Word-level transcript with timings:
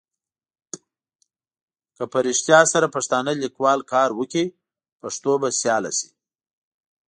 که 1.95 2.03
په 2.11 2.17
رېښتیا 2.25 2.59
سره 2.73 2.87
پښتانه 2.95 3.31
لیکوال 3.43 3.79
کار 3.93 4.09
وکړي 4.15 4.45
پښتو 5.01 5.31
به 5.41 5.49
سیاله 5.59 5.91
سي. 5.99 6.09